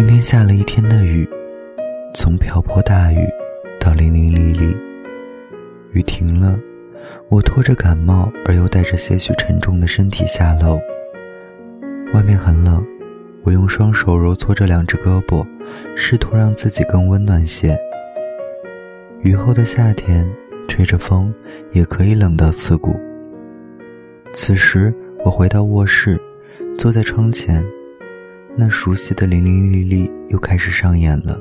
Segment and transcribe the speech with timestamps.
[0.00, 1.28] 今天下了一天的雨，
[2.14, 3.28] 从瓢泼大雨
[3.78, 4.74] 到淋淋沥沥。
[5.92, 6.58] 雨停了，
[7.28, 10.80] 我拖着感冒而又带着些许沉重的身体下楼。
[12.14, 12.82] 外面很冷，
[13.42, 15.46] 我用双手揉搓着两只胳膊，
[15.94, 17.78] 试图让自己更温暖些。
[19.20, 20.26] 雨后的夏天，
[20.66, 21.30] 吹着风
[21.72, 22.98] 也可以冷到刺骨。
[24.32, 24.94] 此时，
[25.26, 26.18] 我回到卧室，
[26.78, 27.62] 坐在窗前。
[28.56, 31.40] 那熟悉的淋淋沥沥又开始上演了，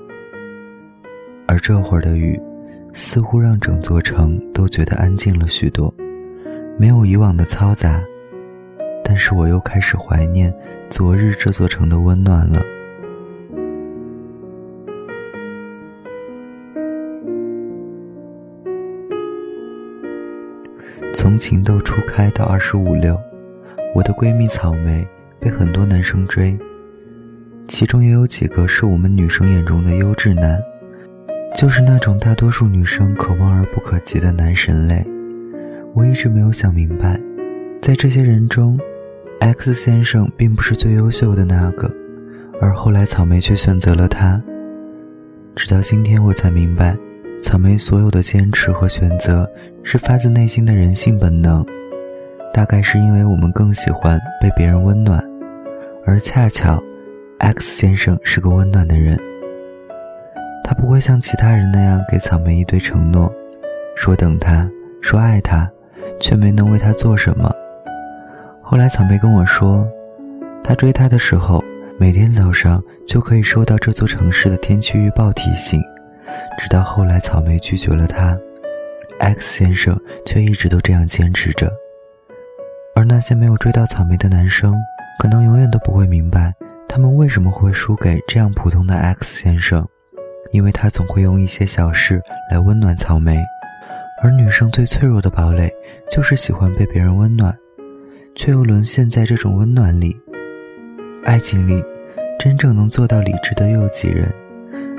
[1.48, 2.40] 而这会儿的雨，
[2.94, 5.94] 似乎让整座城都觉得安静了许多，
[6.78, 8.02] 没有以往的嘈杂。
[9.04, 10.54] 但是我又开始怀念
[10.90, 12.62] 昨日这座城的温暖了。
[21.14, 23.20] 从情窦初开到二十五六，
[23.94, 25.06] 我的闺蜜草莓
[25.40, 26.58] 被很多男生追。
[27.70, 30.60] 其中也有几个是我们女生眼中的优质男，
[31.56, 35.06] 就是那种大多数女生可望而不可及的男神类。
[35.94, 37.20] 我一直没有想明白，
[37.80, 38.78] 在这些人中
[39.40, 41.90] ，X 先生并不是最优秀的那个，
[42.60, 44.42] 而后来草莓却选择了他。
[45.56, 46.98] 直到今天，我才明白，
[47.40, 49.48] 草莓所有的坚持和选择
[49.84, 51.64] 是发自内心的人性本能。
[52.52, 55.24] 大概是因为我们更喜欢被别人温暖，
[56.04, 56.82] 而恰巧。
[57.40, 59.18] X 先生是个温暖的人，
[60.62, 63.34] 他不会像其他人那样给草莓一堆承诺，
[63.96, 64.70] 说等他，
[65.02, 65.70] 说爱他，
[66.20, 67.50] 却没能为他做什么。
[68.62, 69.88] 后来草莓跟我说，
[70.62, 71.64] 他追他的时候，
[71.98, 75.82] 每天早上就可以收到这座城市的天气预报提醒。
[76.58, 78.38] 直到后来草莓拒绝了他
[79.20, 81.72] ，X 先生却一直都这样坚持着。
[82.96, 84.76] 而那些没有追到草莓的男生，
[85.18, 86.54] 可能永远都不会明白。
[86.92, 89.88] 他们为什么会输给这样普通的 X 先生？
[90.52, 92.20] 因为他总会用一些小事
[92.50, 93.40] 来温暖草莓，
[94.24, 95.72] 而女生最脆弱的堡垒
[96.10, 97.56] 就是喜欢被别人温暖，
[98.34, 100.20] 却又沦陷在这种温暖里。
[101.24, 101.84] 爱情里，
[102.40, 104.34] 真正能做到理智的又有几人？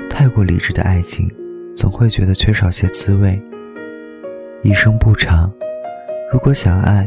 [0.09, 1.29] 太过理智的爱情，
[1.75, 3.39] 总会觉得缺少些滋味。
[4.63, 5.51] 一生不长，
[6.31, 7.05] 如果想爱，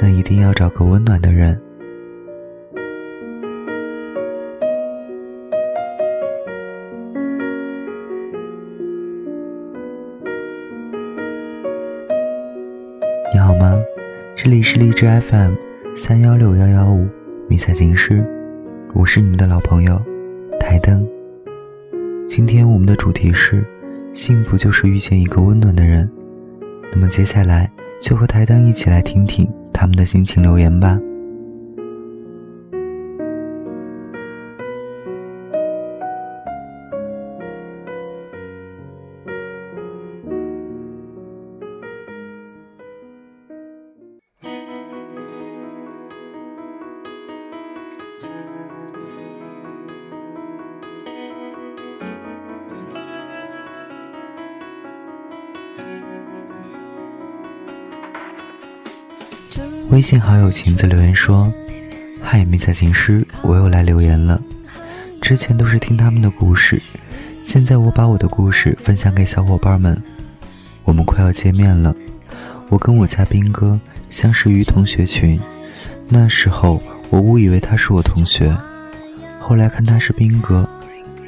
[0.00, 1.60] 那一定要找个温暖的人。
[14.44, 15.54] 这里是荔枝 FM
[15.94, 17.06] 三幺六幺幺五
[17.48, 18.26] 迷彩情诗，
[18.92, 20.02] 我是你们的老朋友
[20.58, 21.08] 台灯。
[22.26, 23.64] 今天我们的主题是
[24.12, 26.10] 幸福就是遇见一个温暖的人。
[26.92, 27.70] 那么接下来
[28.00, 30.98] 就和台灯一起来听听他们的心情留言吧。
[59.92, 61.52] 微信好友晴子留言说
[62.24, 64.40] ：“嗨，迷彩情师，我又来留言了。
[65.20, 66.80] 之前都是听他们的故事，
[67.44, 70.02] 现在我把我的故事分享给小伙伴们。
[70.84, 71.94] 我们快要见面了。
[72.70, 75.38] 我跟我家兵哥相识于同学群，
[76.08, 78.56] 那时候我误以为他是我同学，
[79.40, 80.66] 后来看他是兵哥，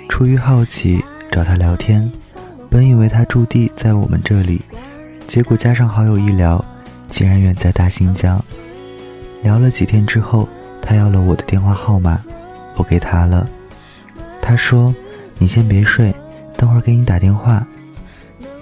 [0.08, 2.10] 出于好奇找他聊天，
[2.70, 4.62] 本以为他驻地在我们这里，
[5.28, 6.64] 结果加上好友一聊。”
[7.08, 8.42] 竟然远在大新疆，
[9.42, 10.48] 聊了几天之后，
[10.82, 12.20] 他要了我的电话号码，
[12.76, 13.48] 我给他了。
[14.42, 14.94] 他说
[15.38, 16.14] ：“你先别睡，
[16.56, 17.66] 等会儿给你打电话。”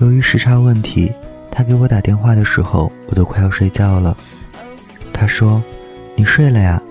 [0.01, 1.13] 由于时差问题，
[1.51, 4.17] 他给我打电话的时候，我都快要睡觉了。
[5.13, 5.63] 他说
[6.15, 6.83] ：“你睡了呀？”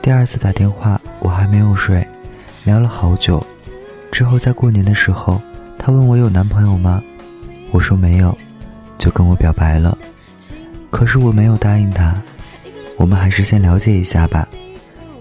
[0.00, 2.06] 第二次打电话，我还没有睡，
[2.64, 3.44] 聊了好久。
[4.10, 5.40] 之后在过年的时候，
[5.78, 7.02] 他问我有男朋友吗？
[7.70, 8.36] 我说没有，
[8.96, 9.96] 就跟我表白了。
[10.90, 12.20] 可是我没有答应他，
[12.96, 14.48] 我们还是先了解一下吧。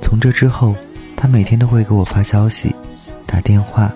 [0.01, 0.75] 从这之后，
[1.15, 2.73] 他每天都会给我发消息、
[3.25, 3.91] 打电话。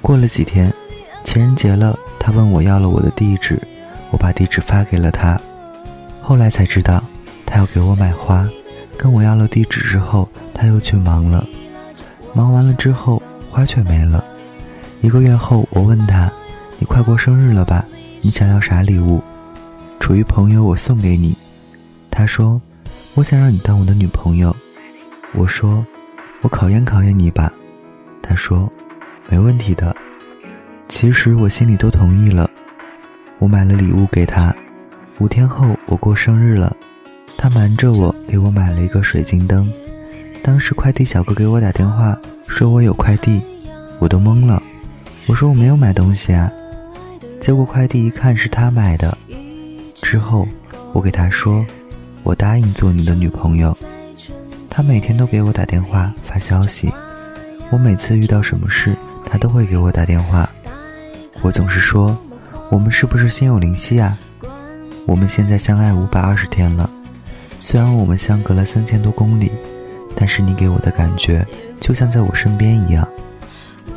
[0.00, 0.72] 过了几天，
[1.22, 3.60] 情人节了，他问我要了我的地址，
[4.10, 5.40] 我把地址发给了他。
[6.20, 7.02] 后来才知道，
[7.46, 8.48] 他要给我买花，
[8.96, 11.46] 跟我要了地址之后，他又去忙了。
[12.34, 14.24] 忙完了之后，花却没了。
[15.02, 16.30] 一个月后，我问他
[16.78, 17.84] ：“你快过生日了吧？
[18.22, 19.22] 你想要啥礼物？”
[20.02, 21.32] 处于朋友，我送给你。
[22.10, 22.60] 他说
[23.14, 24.54] ：“我想让你当我的女朋友。”
[25.32, 25.86] 我说
[26.42, 27.52] ：“我考验考验你吧。”
[28.20, 28.68] 他说
[29.30, 29.94] ：“没问题的。”
[30.88, 32.50] 其实我心里都同意了。
[33.38, 34.52] 我买了礼物给他。
[35.20, 36.76] 五天后我过生日了，
[37.38, 39.72] 他瞒着我给我买了一个水晶灯。
[40.42, 43.40] 当时快递小哥给我打电话说我有快递，
[44.00, 44.60] 我都懵了。
[45.28, 46.50] 我说我没有买东西啊。
[47.40, 49.16] 结果快递一看是他买的。
[50.12, 50.46] 之后
[50.92, 51.64] 我给他说，
[52.22, 53.74] 我答应做你的女朋友。
[54.68, 56.92] 他每天都给我打电话发消息。
[57.70, 58.94] 我每次遇到什么事，
[59.24, 60.46] 他都会给我打电话。
[61.40, 62.14] 我总是说，
[62.68, 64.14] 我们是不是心有灵犀啊？
[65.06, 66.90] 我们现在相爱五百二十天了，
[67.58, 69.50] 虽然我们相隔了三千多公里。
[70.14, 71.42] 但是你给我的感觉，
[71.80, 73.08] 就像在我身边一样。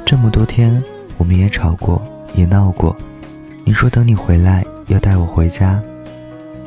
[0.05, 0.81] 这么多天，
[1.17, 2.01] 我们也吵过，
[2.35, 2.95] 也闹过。
[3.65, 5.77] 你说等你回来要带我回家，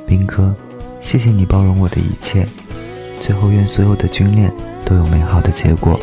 [0.09, 0.55] 兵哥，
[1.03, 2.47] 谢谢你包容我的一切。
[3.21, 4.51] 最后，愿所有的军恋
[4.85, 6.01] 都有美好的结果。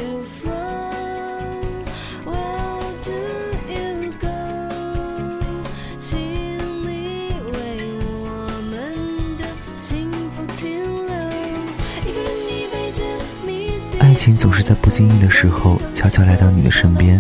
[14.00, 17.20] 爱情总是在不经意的时候悄悄来到你的身边，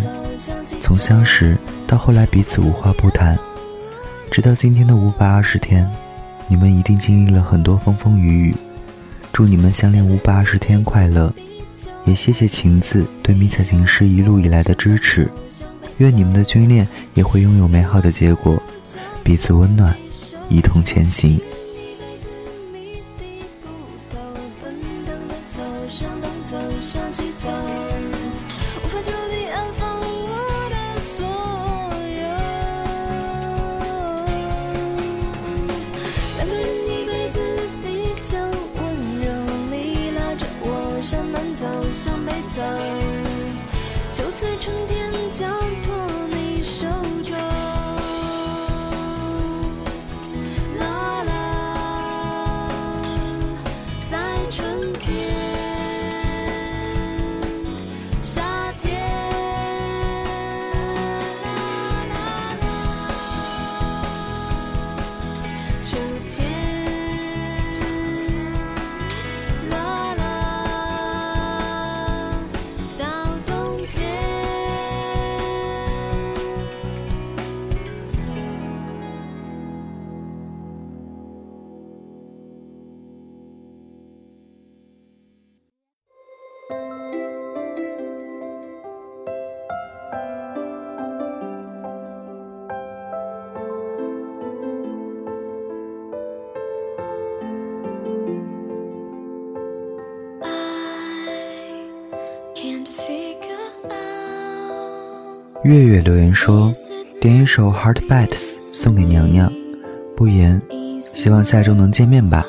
[0.79, 3.37] 从相识到后来彼此无话不谈，
[4.31, 5.89] 直到今天的五百二十天，
[6.47, 8.55] 你们一定经历了很多风风雨雨。
[9.33, 11.33] 祝你们相恋五百二十天快乐，
[12.05, 15.29] 也谢谢晴子对迷彩情师一路以来的支持。
[15.97, 18.61] 愿你们的军恋也会拥有美好的结果，
[19.23, 19.95] 彼此温暖，
[20.49, 21.39] 一同前行。
[44.41, 44.94] 在春天。
[105.65, 106.71] 月月留言说
[107.19, 108.27] ：“点一首《Heart Beats》
[108.71, 109.51] 送给娘娘，
[110.15, 110.61] 不言，
[111.01, 112.45] 希望下周能见面吧。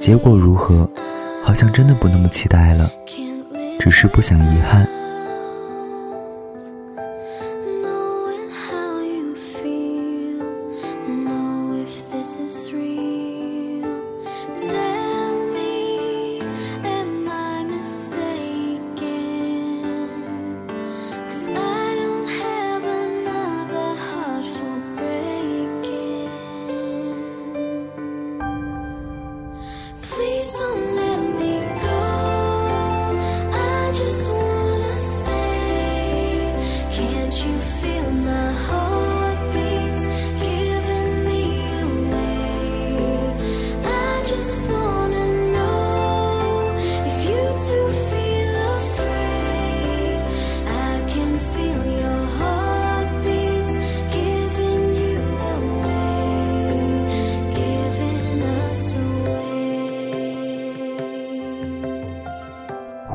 [0.00, 0.90] 结果如何？
[1.44, 2.90] 好像真的不那么期待了，
[3.78, 4.84] 只是不想遗憾。”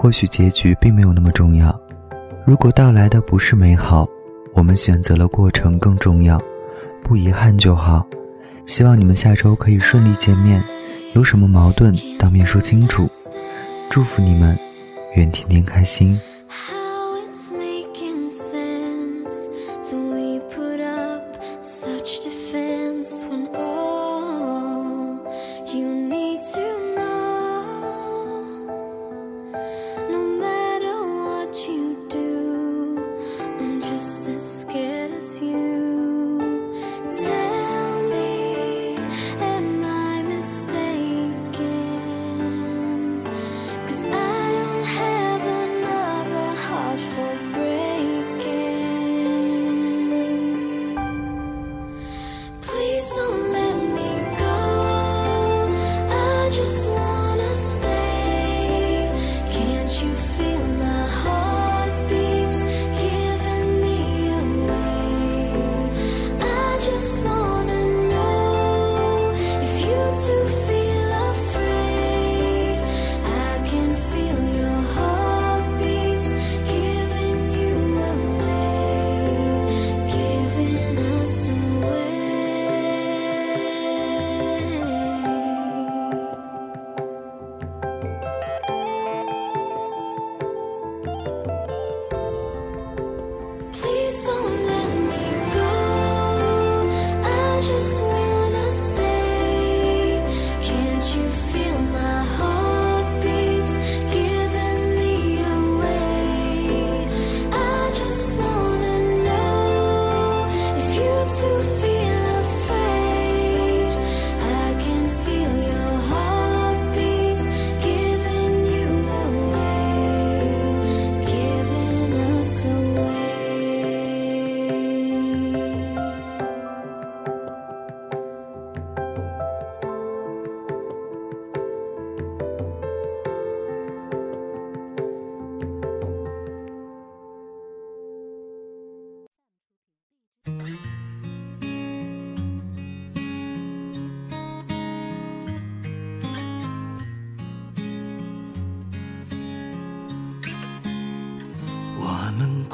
[0.05, 1.75] 或许结局并没有那么重要。
[2.45, 4.07] 如果到来的不是美好，
[4.53, 6.39] 我们选择了过程更重要，
[7.01, 8.05] 不遗憾就好。
[8.67, 10.63] 希望你们下周可以顺利见面，
[11.15, 13.07] 有什么矛盾当面说清楚。
[13.89, 14.55] 祝福你们，
[15.15, 16.21] 愿天天开心。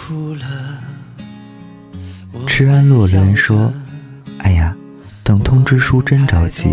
[0.02, 0.80] 哭了
[2.48, 3.72] 吃安洛留言说
[4.42, 4.76] ：“哎呀，
[5.24, 6.70] 等通知书真着急。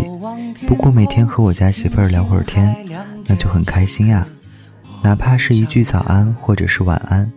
[0.66, 2.74] 不过每天和我家媳妇儿聊会儿天，
[3.26, 4.26] 那就很开心呀。
[5.02, 7.30] 哪怕是一句早安或者是晚安，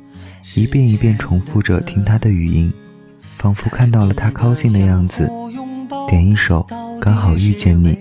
[0.55, 2.71] 一遍一遍重复着听她的语音，
[3.37, 5.29] 仿佛看到了她高兴的样子。
[6.07, 6.65] 点一首
[6.99, 7.93] 《刚好遇见你》。”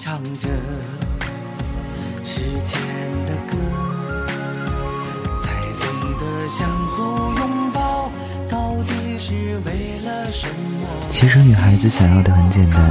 [0.00, 0.48] 唱着
[2.24, 2.80] 时间
[3.26, 3.56] 的歌，
[5.38, 7.02] 才懂得相互
[7.38, 8.10] 拥抱，
[8.48, 10.88] 到底是为了什么？
[11.10, 12.90] 其实女孩子想要的很简单，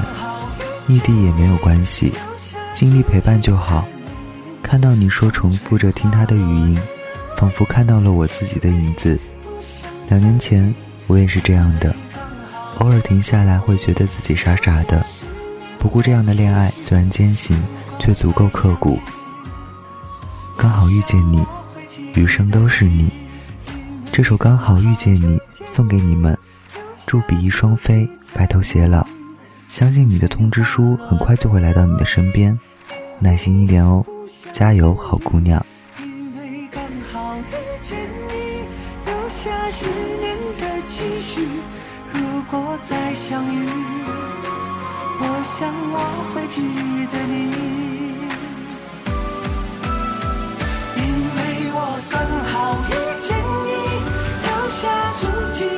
[0.88, 2.14] 异地也没有关系，
[2.74, 3.88] 尽力陪伴就好。
[4.62, 6.80] 看到你说重复着听他的语音，
[7.36, 9.18] 仿佛看到了我自己的影子。
[10.10, 10.72] 两年前
[11.08, 11.96] 我也是这样的，
[12.80, 15.06] 偶尔停下来会觉得自己傻傻的。
[15.80, 17.58] 不过这样的恋爱虽然艰辛，
[18.00, 19.00] 却足够刻骨。
[20.58, 21.46] 刚好遇见你，
[22.16, 23.10] 余生都是你。
[24.12, 26.38] 这首《刚好遇见你》送给你们，
[27.06, 29.06] 祝比翼双飞，白头偕老。
[29.68, 32.58] 相信你的通知书很快就会来到你的身边，
[33.20, 34.04] 耐心一点哦，
[34.52, 35.64] 加油，好姑娘。
[42.88, 43.68] 再相遇
[45.20, 45.96] 我想我
[46.34, 46.62] 会记
[47.12, 47.36] 得你。
[50.96, 51.02] 因
[51.36, 51.38] 为
[51.74, 51.76] 我
[52.10, 52.16] 刚
[52.52, 52.54] 好
[52.90, 53.28] 遇见
[53.66, 53.70] 你
[54.44, 54.82] 留下
[55.14, 55.22] 足
[55.54, 55.77] 迹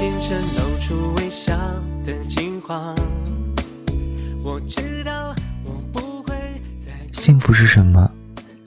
[0.00, 1.54] 清晨露出微笑
[2.06, 2.96] 的金黄。
[4.42, 6.34] 我知道我不会
[6.80, 8.10] 再幸福是什么？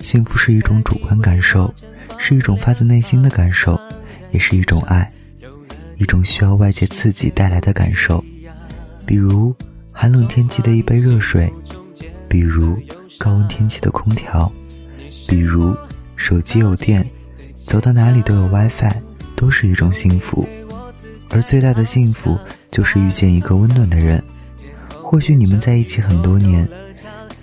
[0.02, 1.74] 幸福是一种主观感受，
[2.20, 3.82] 是一种发自内心的感受，
[4.30, 5.12] 也是一种爱，
[5.98, 8.24] 一种需要外界刺激带来的感受，
[9.04, 9.56] 比如
[9.92, 11.52] 寒冷天气的一杯热水，
[12.30, 12.78] 比如
[13.18, 14.52] 高温天气的空调，
[15.28, 15.76] 比如
[16.16, 17.04] 手机有电，
[17.58, 18.94] 走到哪里都有 WiFi，
[19.36, 20.48] 都是一种幸福。
[21.34, 22.38] 而最大的幸福
[22.70, 24.24] 就是遇见一个温暖的人。
[24.90, 26.68] 或许你们在一起很多年，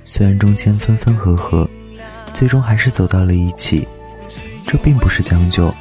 [0.05, 1.69] 虽然中间分分合合，
[2.33, 3.87] 最终还是走到了一起。
[4.65, 5.75] 这并不是将就，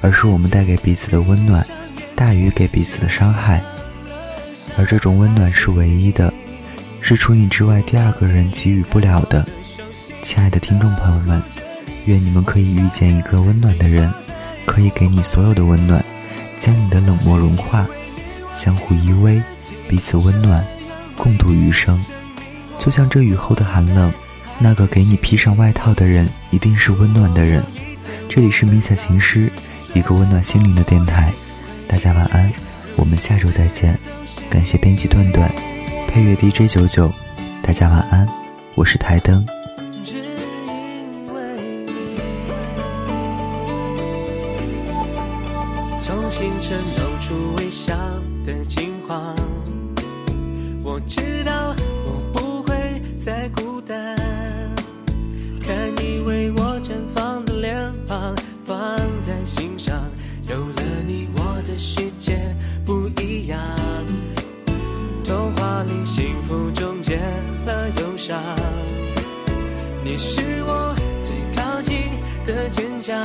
[0.00, 1.64] 而是我们带给彼此的温暖
[2.14, 3.62] 大于给彼此的伤害。
[4.78, 6.32] 而这种温暖是唯一的，
[7.02, 9.46] 是除你之外第二个人给予不了的。
[10.22, 11.42] 亲爱的听众朋友们，
[12.06, 14.10] 愿你们可以遇见一个温暖的人，
[14.64, 16.02] 可以给你所有的温暖，
[16.60, 17.86] 将你的冷漠融化，
[18.52, 19.42] 相互依偎，
[19.88, 20.64] 彼此温暖，
[21.16, 22.00] 共度余生。
[22.78, 24.12] 就像这雨后的寒冷，
[24.58, 27.64] 那个给你披上外套的人，一定是温暖的人。
[28.28, 29.50] 这里是迷彩情诗，
[29.94, 31.32] 一个温暖心灵的电台。
[31.88, 32.52] 大家晚安，
[32.94, 33.98] 我们下周再见。
[34.48, 35.50] 感谢编辑段段，
[36.06, 37.10] 配乐 DJ 九九。
[37.62, 38.28] 大家晚安，
[38.74, 39.59] 我是台灯。
[68.20, 68.38] 上，
[70.04, 72.12] 你是我最靠近
[72.44, 73.16] 的坚强。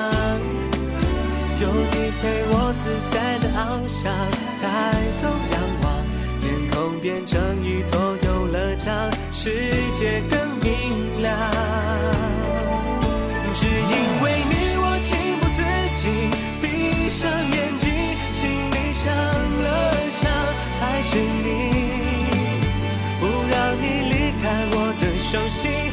[1.60, 4.10] 有你陪我自在的翱翔，
[4.62, 4.64] 抬
[5.22, 5.54] 头仰
[5.84, 5.86] 望，
[6.40, 9.52] 天空变成一座游乐场，世
[9.94, 11.55] 界更明亮。
[25.36, 25.85] 相信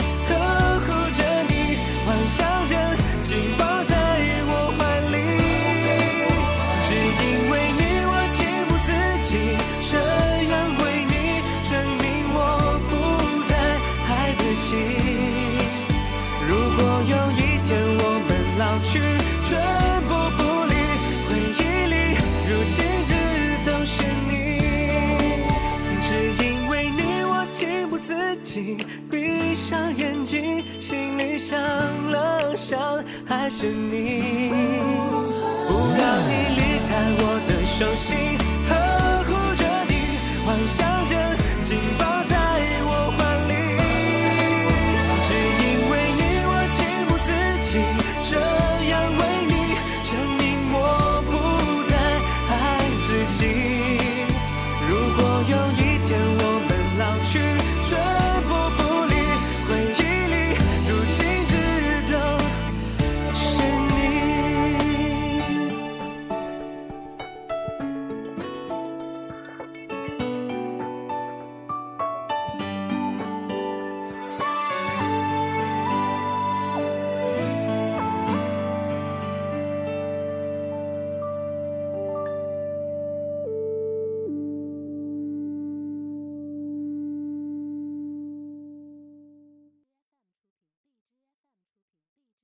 [33.43, 34.51] 还是你，
[35.67, 38.42] 不让你离开我的手心。